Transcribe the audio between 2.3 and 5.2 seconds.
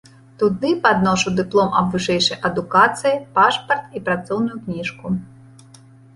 адукацыі, пашпарт і працоўную кніжку.